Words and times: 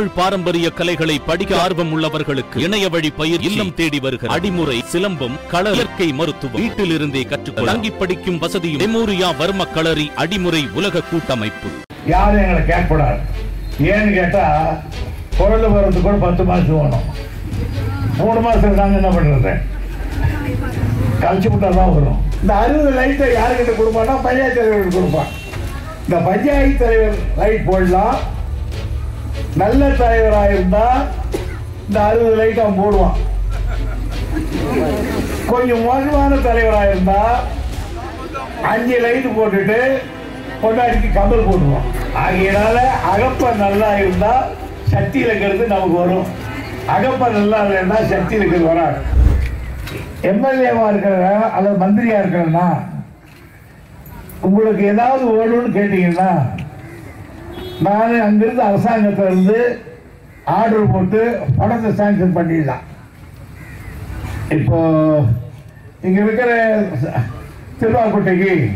தமிழ் 0.00 0.18
பாரம்பரிய 0.18 0.66
கலைகளை 0.76 1.14
படிக்க 1.26 1.52
ஆர்வம் 1.62 1.90
உள்ளவர்களுக்கு 1.94 2.58
இணைய 2.66 2.84
வழி 2.92 3.08
பயிர் 3.18 3.42
இல்லம் 3.48 3.72
தேடி 3.78 3.98
வருகிற 4.04 4.28
அடிமுறை 4.34 4.76
சிலம்பம் 4.92 5.34
கள 5.50 5.72
இயற்கை 5.76 6.06
மருத்துவம். 6.20 6.60
வீட்டில் 6.62 6.92
இருந்தே 6.94 7.22
கற்றுக்கொள்ள 7.32 7.70
தங்கி 7.70 7.90
படிக்கும் 7.98 8.38
வசதியும் 8.44 8.80
மெமோரியா 8.82 9.28
வர்ம 9.40 9.66
களரி 9.74 10.06
அடிமுறை 10.22 10.62
உலக 10.78 11.02
கூட்டமைப்பு. 11.10 11.68
யாரும் 12.12 12.40
எங்களை 12.44 12.62
கேட்கக்கூடாது. 12.70 13.20
ஏன்னு 13.90 14.16
கேட்டா 14.18 14.46
குரல் 15.40 15.68
வர்றதுக்கு 15.76 16.06
கூட 16.08 16.16
பத்து 16.24 16.48
மாசம் 16.52 16.80
வேணும் 16.80 17.06
மூணு 18.22 18.40
மாசம் 18.48 18.80
நாங்க 18.80 19.00
என்ன 19.02 19.12
பண்றது? 19.18 19.54
கழிச்சு 21.22 21.48
விட்டா 21.52 21.70
தான் 21.78 21.94
வரும். 21.98 22.18
இந்த 22.42 22.52
அறுபது 22.64 22.90
லைட்டை 22.98 23.32
யாருக்கிட்ட 23.38 23.74
கொடுப்பான்னா 23.82 24.16
பஞ்சாயத்து 24.28 24.60
தலைவருக்கு 24.60 24.98
கொடுப்பான். 24.98 25.32
இந்த 26.06 26.18
பஞ்சாயத்து 26.30 26.84
தலைவர் 26.84 27.18
லைட் 27.42 27.66
போடலாம். 27.70 28.18
நல்ல 29.58 29.88
தலைவராக 30.00 30.52
இருந்தா 30.54 30.86
இந்த 31.86 31.98
அறுபது 32.08 32.36
லைட் 32.40 32.60
அவன் 32.62 32.80
போடுவான். 32.80 33.16
கொஞ்சம் 35.52 35.84
மோசமான 35.86 36.36
தலைவராக 36.48 36.90
இருந்தா 36.90 37.22
அஞ்சு 38.72 38.96
லைட் 39.04 39.28
போட்டுட்டு 39.38 39.78
பொண்டாட்டிக்கு 40.62 41.10
கம்பல் 41.16 41.48
போடுவோம் 41.48 41.86
ஆகையினால 42.22 42.78
அகப்ப 43.12 43.50
நல்லா 43.64 43.90
இருந்தா 44.02 44.32
சக்தியில் 44.92 45.28
இருக்கிறது 45.28 45.66
நமக்கு 45.72 45.96
வரும். 46.02 46.28
அகப்ப 46.96 47.28
நல்லா 47.38 47.58
இல்லைன்னா 47.64 47.98
சக்தி 48.12 48.34
இருக்கிறது 48.38 48.70
வராது. 48.70 48.98
எம்எல்ஏவா 50.30 50.86
இருக்கிற 50.92 51.28
அல்லது 51.56 51.76
மந்திரியா 51.84 52.20
இருக்கிறன்னா 52.22 52.66
உங்களுக்கு 54.48 54.82
ஏதாவது 54.94 55.24
வேணும்னு 55.36 55.70
கேட்டீங்கன்னா 55.78 56.30
நான் 57.82 58.20
அங்கிருந்து 58.20 58.62
அரசாங்கத்திலிருந்து 58.62 59.78
ஆர்டர் 60.44 60.90
போட்டு 60.92 61.38
படத்தை 61.56 61.90
சாங்ஷன் 61.90 62.36
பண்ணிடலாம். 62.36 62.84
இப்போ 64.52 65.20
இங்க 66.02 66.22
இருக்கிற 66.22 66.82
திருவாக்குட்டைக்கு 67.80 68.70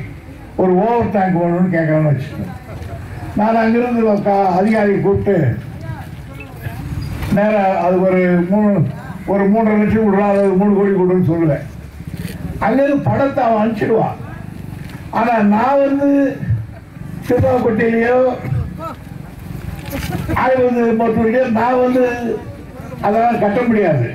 ஒரு 0.57 0.75
ஓவர் 0.75 1.11
டேங்க் 1.11 1.37
வேணும்னு 1.37 1.77
கேட்கறேன்னு 1.77 2.13
வச்சுக்கோங்க. 2.15 2.53
நான் 3.37 3.57
அங்கிருந்து 3.57 4.23
க- 4.23 4.57
கூப்பிட்டு 5.01 5.57
நேராக 7.35 7.79
அது 7.79 8.03
ஒரு 8.03 8.47
மூணு 8.51 8.87
ஒரு 9.27 9.45
மூன்றரை 9.45 9.79
லட்சம் 9.79 10.15
கொடுறா 10.15 10.31
அது 10.31 10.49
மூணு 10.49 10.75
கோடி 10.75 10.91
கொடுன்னு 10.91 11.33
சொல்லுவேன். 11.33 11.63
அங்கிருந்து 12.59 12.97
படத்தை 12.97 13.45
அவன் 13.45 13.71
அனுப்பிச்சிடுவான். 13.71 14.17
ஆனா 15.11 15.39
நான் 15.39 15.79
வந்து 15.79 16.37
திருவாக்குட்டையிலேயோ 17.29 18.33
அது 20.45 20.57
வந்து 20.67 20.83
மருத்துவர்கள் 21.01 21.57
நான் 21.61 21.83
வந்து 21.85 22.05
அதெல்லாம் 23.07 23.43
கட்ட 23.45 23.59
முடியாது. 23.69 24.09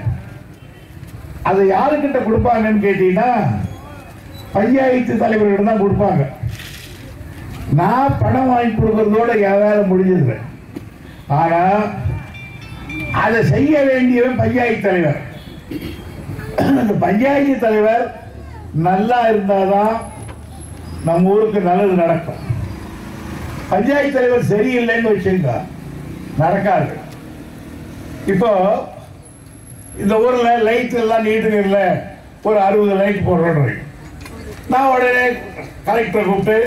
அதை 1.50 1.62
யாருக்கிட்ட 1.76 2.20
கொடுப்பாங்கன்னு 2.24 2.86
கேட்டீங்கன்னா 2.86 3.30
பஞ்சாயத்து 4.56 5.14
தலைவர்கிட்ட 5.24 5.66
தான் 5.70 5.84
கொடுப்பாங்க. 5.84 6.24
நான் 7.80 8.20
பணம் 8.22 8.52
வாங்கி 8.52 8.72
கொடுக்கறதோட 8.76 9.32
என் 9.48 9.62
வேலை 9.64 9.82
முடிஞ்சது 9.92 10.38
ஆனா 11.40 11.62
அதை 13.24 13.40
செய்ய 13.54 13.74
வேண்டியவன் 13.90 14.40
பஞ்சாயத்து 14.44 14.88
தலைவர். 14.88 15.20
அந்த 16.80 16.94
பஞ்சாயத்து 17.06 17.56
தலைவர் 17.66 18.06
நல்லா 18.88 19.20
இருந்தாதான் 19.32 19.96
நம்ம 21.08 21.30
ஊருக்கு 21.34 21.60
நல்லது 21.70 21.94
நடக்கும். 22.04 22.42
பஞ்சாயத்து 23.74 24.18
தலைவர் 24.18 24.50
சரியில்லைன்னு 24.54 25.12
வச்சுங்க 25.14 25.52
நடக்காது 26.42 26.94
இப்போ 28.34 28.52
இந்த 30.04 30.16
ஊரில் 30.26 30.66
லைட் 30.68 30.96
எல்லாம் 31.04 31.26
நீட்டுங்க 31.28 31.60
இல்லை. 31.68 31.86
ஒரு 32.48 32.60
அறுபது 32.66 32.94
லைட் 33.02 33.26
போடுறோம் 33.28 33.72
நான் 34.74 34.92
உடனே 34.94 35.24
கலெக்டரை 35.88 36.24
கூப்பிட்டு 36.26 36.58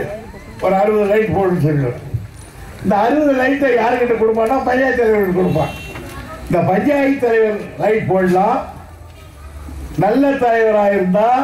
ஒரு 0.65 0.75
அறுபது 0.81 1.07
லைட் 1.13 1.37
போடுன்னு 1.37 1.65
சொல்லுவேன். 1.67 2.01
இந்த 2.83 2.95
அறுபது 3.05 3.33
லைட்டை 3.41 3.71
யாருக்கிட்ட 3.81 4.15
கொடுப்பான்னா 4.23 4.57
பஞ்சாயத்து 4.69 5.03
தலைவருக்கு 5.03 5.39
கொடுப்பான் 5.41 5.73
இந்த 6.47 6.61
பஞ்சாயத்து 6.71 7.25
தலைவர் 7.27 7.61
லைட் 7.83 8.11
போடலாம். 8.13 8.59
நல்ல 10.05 10.25
தலைவராக 10.45 10.95
இருந்தால் 10.97 11.43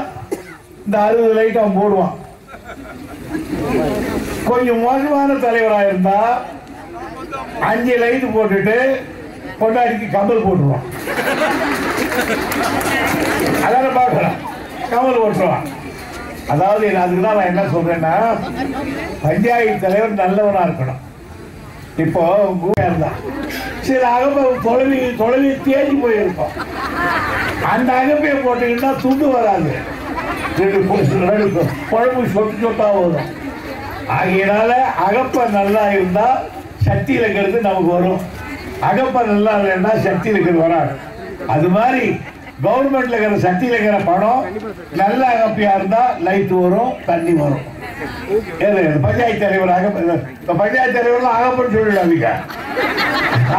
இந்த 0.84 0.96
அறுபது 1.06 1.34
லைட் 1.38 1.60
அவன் 1.62 1.78
போடுவான். 1.80 2.14
கொஞ்சம் 4.50 4.82
மோசமான 4.86 5.34
தலைவராக 5.46 5.88
இருந்தால் 5.90 6.36
அஞ்சு 7.70 7.94
லைட்டு 8.02 8.28
போட்டுட்டு 8.36 8.76
பொண்டாடிக்கு 9.60 10.06
கம்பல் 10.16 10.44
போட்டுருவான். 10.46 10.84
அதான 13.66 13.88
பார்க்கலாம் 13.98 14.38
கமல் 14.92 15.20
ஓட்டுருவான் 15.24 15.66
அதாவது 16.52 16.86
அதுக்கு 17.02 17.22
தான் 17.24 17.38
நான் 17.38 17.50
என்ன 17.52 17.62
சொல்றேன்னா 17.74 18.12
பஞ்சாயத்து 19.24 19.84
தலைவர் 19.84 20.20
நல்லவனா 20.22 20.60
இருக்கணும். 20.66 21.02
இப்போ 22.04 22.22
ஊழியா 22.66 22.86
இருந்தா 22.88 23.10
சில 23.86 24.02
அகப்பை 24.16 24.42
தொலைவி 24.66 24.98
தொலைவி 25.20 25.50
தேடி 25.66 25.94
போயிருக்கோம். 26.02 26.54
அந்த 27.72 27.90
அகப்பையை 28.02 28.36
போட்டீங்கன்னா 28.46 28.90
துண்டு 29.02 29.26
வராது. 29.34 29.72
ரெண்டு 30.60 31.48
குழம்பு 31.90 32.22
சொட்டு 32.36 32.56
சொட்டா 32.62 32.86
வரும். 32.94 33.28
ஆகையினால 34.16 34.70
அகப்பை 35.06 35.42
நல்லா 35.58 35.82
இருந்தால் 35.96 36.38
சக்தியில் 36.88 37.24
இருக்கிறது 37.24 37.60
நமக்கு 37.68 37.90
வரும். 37.98 38.20
அகப்பன் 38.88 39.30
நல்லா 39.34 39.52
இல்லைன்னா 39.60 39.92
சக்தியில் 40.08 40.36
இருக்கிறது 40.36 40.64
வராது. 40.66 40.92
அது 41.54 41.68
மாதிரி 41.76 42.02
கவர்மெண்ட்ல 42.64 43.16
இருக்கிற 43.16 43.40
சக்தியில் 43.46 43.74
இருக்கிற 43.74 43.98
பணம் 44.10 44.44
நல்ல 45.00 45.20
அகப்பியா 45.34 45.72
இருந்தா 45.78 46.00
லைட் 46.26 46.54
வரும் 46.62 46.94
தண்ணி 47.08 47.32
வரும். 47.42 47.64
பஞ்சாயத்து 49.04 49.42
தலைவர் 49.42 49.72
அகப்ப 49.76 50.54
பஞ்சாயத்து 50.60 50.96
தலைவர்லாம் 50.96 51.36
அகப்பன்னு 51.38 51.76
சொல்லிடாதீங்க. 51.76 52.30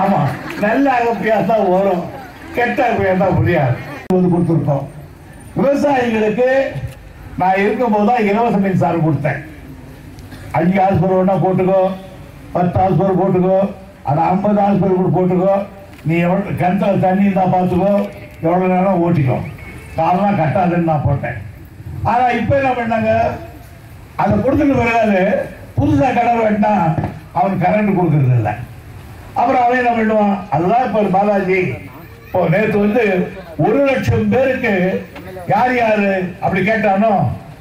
ஆமா 0.01 0.19
நல்ல 0.65 0.85
அகப்பியா 0.99 1.37
தான் 1.51 1.65
வரும் 1.75 2.03
கெட்ட 2.57 2.79
அகப்பியா 2.87 3.13
தான் 3.23 3.37
புரியாது. 3.39 3.75
வந்து 4.15 4.33
கொடுத்துருக்கோம். 4.33 4.85
விவசாயிகளுக்கு 5.59 6.49
நான் 7.41 7.61
இருக்கும்போது 7.63 8.07
தான் 8.11 8.25
இலவச 8.29 8.57
மின்சாரம் 8.65 9.05
கொடுத்தேன். 9.07 9.41
அஞ்சு 10.59 10.77
ஆஸ்பர் 10.85 11.17
ஒன்றா 11.21 11.35
போட்டுக்கோ. 11.45 11.81
பத்து 12.55 12.77
ஆஸ்பர் 12.85 13.19
போட்டுக்கோ. 13.21 13.59
அது 14.09 14.19
ஐம்பது 14.29 14.59
ஆஸ்பர் 14.67 14.97
கூட 14.99 15.09
போட்டுக்கோ. 15.17 15.53
நீ 16.07 16.15
எவ்வளோ 16.25 16.51
கிணத்துல 16.61 16.99
தண்ணி 17.05 17.27
இருந்தால் 17.27 17.53
பார்த்துக்கோ. 17.55 17.93
எவ்வளோ 18.47 18.67
நேரம் 18.73 19.01
ஓட்டிக்கோ. 19.05 19.37
காரணம் 19.99 20.39
கட்டாதுன்னு 20.41 20.89
நான் 20.91 21.05
போட்டேன். 21.07 21.37
ஆனால் 22.11 22.35
இப்போ 22.39 22.53
என்ன 22.59 22.71
பண்ணாங்க? 22.79 23.11
அதை 24.21 24.33
கொடுத்துட்டு 24.45 24.75
பிறகு 24.81 25.21
புதுசாக 25.77 26.11
கிணறு 26.17 26.45
வெட்டினா 26.45 26.73
அவன் 27.39 27.61
கரண்ட் 27.63 27.97
கொடுக்கறது 27.97 28.35
இல்லை. 28.39 28.53
அப்புறம் 29.39 29.63
அவன் 29.63 29.79
என்ன 29.81 29.91
பண்ணுவான்? 29.97 30.35
அதுதான் 30.53 30.85
இப்போ 30.87 31.01
பாலாஜி. 31.17 31.59
இப்போ 32.25 32.39
நேற்று 32.53 32.79
வந்து 32.85 33.03
ஒரு 33.65 33.79
லட்சம் 33.89 34.31
பேருக்கு 34.33 34.73
யார் 35.53 35.73
யார் 35.81 36.07
அப்படி 36.43 36.61
கேட்டானோ 36.69 37.13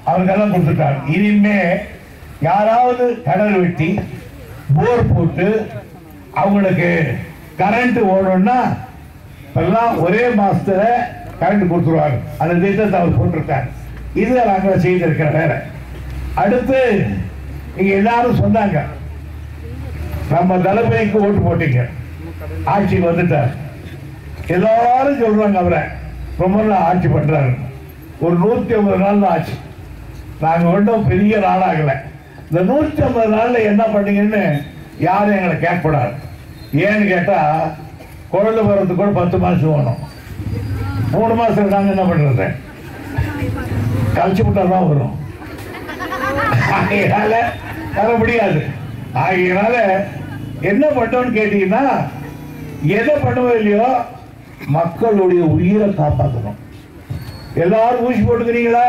அவனுக்கெல்லாம் 0.09 0.53
கொடுத்துட்டான். 0.55 0.99
இனிமே 1.15 1.59
யாராவது 2.49 3.05
கடல் 3.29 3.61
வெட்டி 3.63 3.89
போர் 4.77 5.11
போட்டு 5.13 5.47
அவங்களுக்கு 6.41 6.91
கரண்ட் 7.61 7.99
ஓடணும்னா 8.13 8.59
இப்பெல்லாம் 9.47 9.95
ஒரே 10.05 10.23
மாசத்துல 10.41 10.83
கரண்ட் 11.41 11.71
கொடுத்துருவாங்க. 11.71 12.19
அந்த 12.43 12.55
திட்டத்தை 12.55 12.97
அவர் 13.01 13.19
போட்டிருக்கார். 13.19 13.67
இது 14.23 14.33
நாங்கள் 14.51 14.83
செய்திருக்கிற 14.85 15.29
வேற 15.39 15.53
அடுத்து 16.43 16.81
இங்க 17.77 17.93
எல்லாரும் 18.01 18.41
சொன்னாங்க. 18.43 18.79
நம்ம 20.35 20.59
தளபதிக்கு 20.67 21.23
ஓட்டு 21.27 21.41
போட்டீங்க. 21.47 21.83
ஆட்சிக்கு 22.73 23.07
வந்துட்டார். 23.11 23.53
எல்லாரும் 24.57 25.23
சொல்றாங்க 25.23 25.59
அவரை. 25.63 25.83
ரொம்ப 26.43 26.59
நாள் 26.63 26.87
ஆட்சி 26.89 27.09
பண்றாரு. 27.09 27.53
ஒரு 28.25 28.37
நூத்தி 28.45 28.73
ஐம்பது 28.77 29.03
நாள் 29.05 29.25
தான் 29.25 29.33
ஆச்சு. 29.33 29.57
நாங்க 30.45 30.69
ஒன்றும் 30.77 31.09
பெரிய 31.11 31.35
நாளாகலை 31.47 31.97
இந்த 32.49 32.61
நூத்தி 32.69 33.01
ஐம்பது 33.07 33.31
நாள்ல 33.37 33.59
என்ன 33.71 33.83
பண்ணீங்கன்னு 33.95 34.43
யாரும் 35.07 35.37
எங்களை 35.39 35.57
கேட்கக்கூடாது. 35.65 36.13
ஏன்னு 36.87 37.05
கேட்டால் 37.13 37.73
குழந்தை 38.33 38.61
போகிறதுக்கு 38.63 39.01
கூட 39.01 39.11
பத்து 39.19 39.37
மாதம் 39.43 39.75
வேணும். 39.75 40.01
மூணு 41.15 41.35
மாசம் 41.41 41.73
நாங்கள் 41.75 41.95
என்ன 41.95 42.05
பண்றது? 42.11 42.47
கழிச்சு 44.17 44.43
விட்டால் 44.47 44.73
தான் 44.75 44.89
வரும். 44.91 45.15
ஆகையினால 46.77 47.35
வர 47.99 48.09
முடியாது. 48.23 48.61
ஆகையினால 49.25 49.75
என்ன 50.71 50.85
பண்ணோம்னு 50.97 51.37
கேட்டீங்கன்னா 51.39 51.85
எதை 52.99 53.15
பண்ணுவோம் 53.25 53.59
இல்லையோ 53.61 53.89
மக்களுடைய 54.77 55.43
உயிரை 55.57 55.89
காப்பாற்றணும் 56.01 56.59
எல்லாரும் 57.65 58.05
ஊசி 58.09 58.21
போட்டுக்கிறீங்களா? 58.23 58.87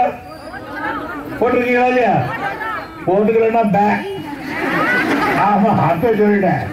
போட்டிருக்கீங்களா 1.39 1.87
இல்லையா? 1.91 2.15
போட்டுக்கலன்னா 3.05 3.63
பே. 3.75 3.85
ஆமா 5.47 5.71
அப்ப 5.89 6.11
சொல்லிட்டேன். 6.21 6.63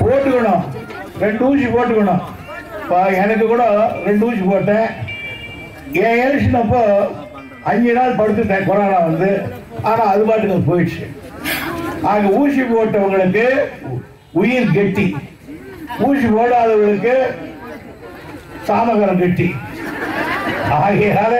போட்டுக்கணும். 0.00 0.62
ரெண்டு 1.24 1.42
ஊசி 1.48 1.66
போட்டுக்கணும். 1.74 2.22
எனக்கு 3.22 3.44
கூட 3.46 3.64
ரெண்டு 4.06 4.26
ஊசி 4.26 4.42
போட்டேன். 4.50 4.86
என் 6.04 6.20
எலெக்ஷன் 6.24 6.60
அப்போ 6.62 6.80
அஞ்சு 7.70 7.92
நாள் 7.96 8.18
படுத்துட்டேன் 8.20 8.66
கொரோனா 8.68 8.98
வந்து. 9.08 9.30
ஆனால் 9.90 10.10
அது 10.12 10.22
பாட்டுக்கு 10.28 10.56
அது 10.56 10.68
போயிடுச்சு. 10.70 11.04
ஆக 12.10 12.28
ஊசி 12.40 12.62
போட்டவங்களுக்கு 12.70 13.46
உயிர் 14.40 14.74
கெட்டி. 14.76 15.06
ஊசி 16.06 16.26
போடாதவங்களுக்கு 16.36 17.14
சாமகரம் 18.68 19.20
கெட்டி. 19.22 19.48
ஆகையால 20.78 21.34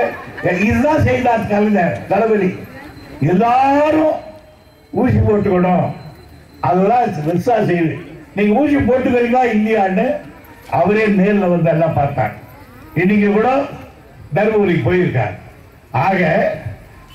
இதுதான் 0.66 1.04
செய்தார் 1.06 1.48
கலைஞர் 1.50 1.98
தளபதி. 2.08 2.50
எல்லாரும் 3.32 4.14
ஊசி 5.00 5.18
போட்டுக்கணும். 5.28 5.86
அதுதான் 6.68 7.06
விசா 7.28 7.56
செய்யுது 7.70 7.94
நீங்க 8.36 8.52
ஊசி 8.60 8.76
போட்டுக்கிறீங்களா 8.88 9.42
இல்லையான்னு 9.54 10.06
அவரே 10.80 11.04
நேரில் 11.20 11.52
வந்து 11.54 11.70
எல்லாம் 11.74 11.98
பார்த்தார். 12.00 12.34
இன்னைக்கு 13.00 13.28
கூட 13.38 13.48
தர்மபுரிக்கு 14.36 14.86
போயிருக்கார். 14.88 15.34
ஆக 16.06 16.30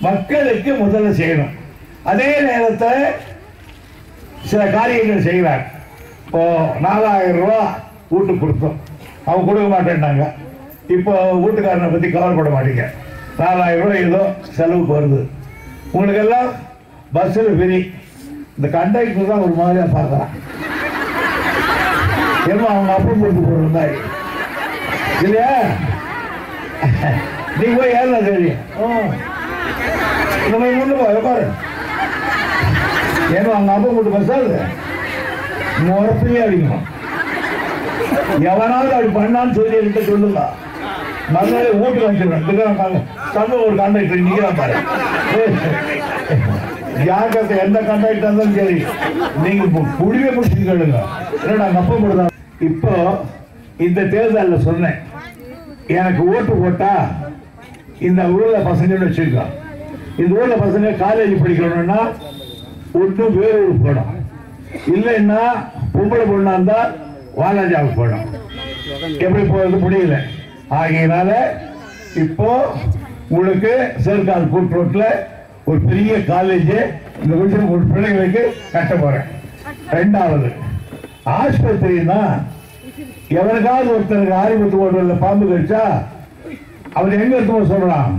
மக்களுக்கு 0.07 0.71
முதல்ல 0.83 1.12
செய்யணும். 1.21 1.53
அதே 2.12 2.29
நேரத்தில் 2.50 3.15
சில 4.50 4.62
காரியங்கள் 4.75 5.25
செய்கிறார் 5.27 5.63
இப்போ 6.25 6.41
நாலாயிரம் 6.85 7.39
ரூபா 7.41 7.62
வீட்டுக்கு 8.12 8.41
கொடுத்தோம். 8.44 8.77
அவங்க 9.27 9.45
கொடுக்க 9.47 9.68
மாட்டேன்ட்டாங்க 9.75 10.25
இப்போ 10.95 11.13
வீட்டுக்காரனை 11.44 11.89
பற்றி 11.94 12.09
கவலைப்பட 12.15 12.50
மாட்டீங்க. 12.56 12.85
நாலாயிரம் 13.41 13.83
ரூபாய் 13.85 14.06
ஏதோ 14.09 14.21
செலவுக்கு 14.57 14.91
வருது. 14.97 15.21
உங்களுக்கெல்லாம் 15.95 16.50
பஸ்ஸில் 17.15 17.51
ஃப்ரீ 17.57 17.77
இந்த 18.57 18.68
கண்டக்டர் 18.75 19.31
தான் 19.31 19.44
ஒரு 19.45 19.54
மாதிரியாக 19.59 19.89
பார்க்குறான். 19.95 20.31
ஏமா 22.51 22.68
அவங்க 22.74 22.92
அப்பம் 22.95 23.21
கொடுத்து 23.21 23.42
மாதிரி 23.75 23.95
இல்லையா? 25.25 25.51
நீ 27.59 27.68
போய் 27.77 27.95
ஏறல 28.00 28.18
சரி. 28.27 28.50
நம்ம 30.51 30.65
முன்னு 30.77 30.98
போய் 31.01 31.25
பாரு. 31.27 31.45
ஏன்னா 33.38 33.50
அவங்க 33.56 33.71
அப்பா 33.75 33.89
போட்டு 33.95 34.13
பஸ்ஸாது 34.15 34.59
முறப்பையே 35.88 36.44
அடிக்கணும் 36.45 36.86
எவனாவது 38.51 38.94
அப்படி 38.95 39.12
பண்ணான்னு 39.18 39.57
சொல்லி 39.57 39.77
என்கிட்ட 39.80 40.04
சொல்லுங்க. 40.12 40.42
மறுநாள் 41.36 41.80
வீட்டுக்கு 41.81 42.07
வச்சிருவேன் 42.07 42.45
தங்க 43.36 43.54
ஒரு 43.65 43.75
கண்டக்டர் 43.81 44.25
நிக்கிறான் 44.27 44.59
பாரு. 44.59 44.75
யாருக்கு 47.05 47.55
எந்த 47.63 47.79
கண்டக்டர் 47.88 48.13
இருந்தாலும் 48.17 48.55
சரி 48.57 48.77
நீங்க 49.44 49.63
முடிவே 50.01 50.31
முடிச்சு 50.35 50.67
கேளுங்க 50.69 50.99
என்னடா 51.41 51.65
அங்க 51.67 51.79
அப்பா 51.81 51.95
போடுதான் 52.03 52.33
இப்போ 52.69 52.94
இந்த 53.85 53.99
தேர்தலில் 54.13 54.65
சொன்னேன். 54.67 54.97
எனக்கு 55.97 56.21
ஓட்டு 56.33 56.53
போட்டா 56.61 56.91
இந்த 58.07 58.21
ஊர்ல 58.35 58.57
பசங்கன்னு 58.69 59.07
வச்சிருக்கோ 59.07 59.45
இந்த 60.21 60.31
ஊர்ல 60.39 60.55
பசங்க 60.63 60.94
காலேஜ் 61.03 61.41
படிக்கணும்னா 61.44 61.99
ஒன்று 62.99 63.23
வேலூர் 63.38 63.83
போகணும். 63.83 64.11
இல்லைன்னா 64.95 65.41
பொம்பளை 65.94 66.25
பொண்ணா 66.31 66.53
இருந்தா 66.57 66.79
வாலாஜாவுக்கு 67.39 67.99
போகணும். 67.99 68.27
எப்படி 69.25 69.44
போகிறது 69.51 69.77
முடியல 69.85 70.15
ஆகையினால 70.79 71.31
இப்போ 72.23 72.49
உங்களுக்கு 73.29 73.71
சேர்க்கால் 74.05 74.49
ரோட்டில் 74.77 75.07
ஒரு 75.69 75.79
பெரிய 75.89 76.11
காலேஜ் 76.31 76.71
இந்த 77.23 77.33
விஷயம் 77.35 77.71
ஒரு 77.75 77.83
பிள்ளைங்களுக்கு 77.93 78.41
கட்ட 78.73 78.93
போறேன். 78.95 79.27
ரெண்டாவது 79.95 80.49
ஆஸ்பத்திரின்னா 81.37 82.19
எவனுக்காவது 83.39 83.89
ஒருத்தருக்கு 83.95 84.35
ஆரிபத்து 84.41 84.77
ஓட்டுல 84.83 85.15
பாம்பு 85.23 85.45
கடிச்சா 85.49 85.81
அவர் 86.93 87.15
எங்க 87.17 87.35
எடுத்து 87.35 87.53
போக 87.53 87.65
சொல்றான் 87.73 88.13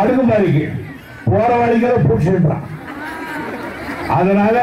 அடுக்குமாரிக்கு 0.00 0.64
போற 1.24 1.50
வழிக்கிற 1.60 1.92
பூச்சின்றான் 2.06 2.64
அதனால 4.16 4.56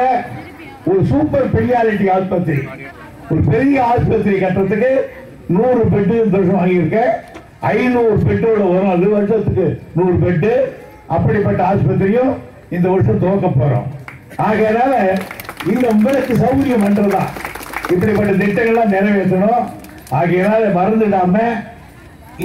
ஒரு 0.86 1.02
சூப்பர் 1.12 1.54
பெரியாரிட்டி 1.56 2.08
ஆஸ்பத்திரி 2.16 2.64
ஒரு 3.32 3.42
பெரிய 3.54 3.78
ஆஸ்பத்திரி 3.86 4.36
கட்டுறதுக்கு 4.44 4.92
நூறு 5.56 5.82
பெட்டு 5.94 6.16
இந்த 6.26 6.38
வருஷம் 6.38 6.60
வாங்கியிருக்கேன். 6.60 7.12
ஐநூறு 7.72 8.18
பெட்டோட 8.28 8.62
வரும். 8.72 8.94
அது 8.96 9.10
வருஷத்துக்கு 9.10 9.66
நூறு 9.94 10.16
பெட்டு 10.24 10.52
அப்படிப்பட்ட 11.16 11.62
ஆஸ்பத்திரியும் 11.70 12.34
இந்த 12.76 12.86
வருஷம் 12.92 13.22
துவக்க 13.24 13.48
போறோம். 13.60 13.88
ஆகையனால 14.48 14.94
இந்த 15.72 15.86
உங்களுக்கு 15.94 16.34
சௌகரியம் 16.42 16.84
பண்றதுதான் 16.86 17.32
இப்படிப்பட்ட 17.94 18.32
திட்டங்கள்லாம் 18.42 18.94
நிறைவேற்றணும். 18.96 19.66
ஆகையனால 20.20 20.70
மறந்துடாம 20.78 21.38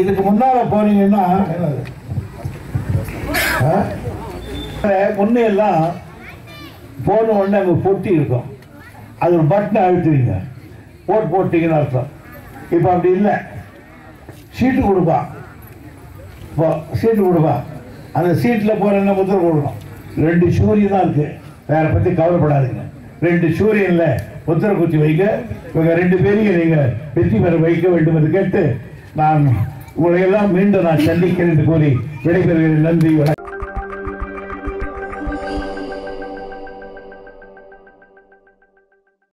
இதுக்கு 0.00 0.22
முன்னால 0.28 0.62
போனீங்கன்னா 0.72 1.24
என்னது? 1.54 1.82
முன்ன 5.18 5.42
எல்லாம் 5.50 5.82
போன 7.06 7.26
உடனே 7.38 7.58
அங்கே 7.60 7.74
பொட்டி 7.84 8.10
இருக்கும். 8.18 8.48
அது 9.22 9.32
ஒரு 9.38 9.46
பட்டனை 9.52 9.80
அழுத்துவீங்க. 9.86 10.34
போட்டு 11.06 11.28
போட்டீங்கன்னு 11.34 11.78
அர்த்தம். 11.78 12.10
இப்போ 12.74 12.88
அப்படி 12.94 13.12
இல்லை. 13.18 13.34
சீட்டு 14.56 14.80
கொடுப்பான் 14.88 15.28
இப்போ 16.50 16.66
சீட்டு 17.00 17.22
கொடுப்பான் 17.22 17.62
அந்த 18.18 18.30
சீட்டில் 18.42 18.80
போகிற 18.80 18.98
என்ன 19.02 19.12
முத்திரை 19.18 19.38
கொடுக்கணும் 19.44 19.80
ரெண்டு 20.26 20.46
சூரியன் 20.56 20.94
தான் 20.94 21.04
இருக்குது 21.06 21.30
வேற 21.70 21.84
பற்றி 21.94 22.10
கவலைப்படாதீங்க. 22.20 22.82
ரெண்டு 23.26 23.46
சூரியனில் 23.58 24.20
முத்திரை 24.46 24.72
குத்தி 24.80 24.98
வைக்க 25.04 25.22
இவங்க 25.74 25.92
ரெண்டு 26.00 26.16
பேரையும் 26.24 26.58
நீங்கள் 26.62 26.90
வெற்றி 27.16 27.38
பெற 27.44 27.54
வைக்க 27.66 27.86
வேண்டும் 27.94 28.18
என்று 28.18 28.30
கேட்டு 28.36 28.62
நான் 29.20 29.44
உங்களை 29.96 30.20
எல்லாம் 30.26 30.52
மீண்டும் 30.56 30.86
நான் 30.88 31.06
சந்திக்கிறேன் 31.10 31.52
என்று 31.54 31.64
கூறி 31.70 31.90
விடைபெறுகிறேன். 32.26 32.84
நன்றி 32.88 33.12
வணக்கம். 33.20 33.43